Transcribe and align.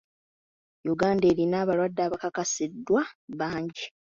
Uganda 0.93 1.23
erina 1.31 1.55
abalwadde 1.63 2.01
abakakasiddwa 2.05 3.01
bangi. 3.39 3.85